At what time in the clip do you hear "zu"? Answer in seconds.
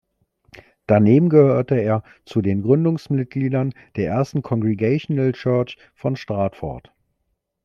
2.25-2.41